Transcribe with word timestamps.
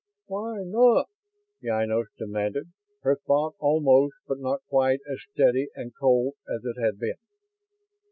"Why 0.25 0.63
not?" 0.63 1.09
Ynos 1.63 2.07
demanded, 2.17 2.71
her 3.03 3.17
thought 3.17 3.53
almost, 3.59 4.15
but 4.27 4.39
not 4.39 4.63
quite, 4.67 5.01
as 5.07 5.19
steady 5.31 5.67
and 5.75 5.93
cold 5.99 6.33
as 6.51 6.65
it 6.65 6.81
had 6.83 6.97
been. 6.97 7.19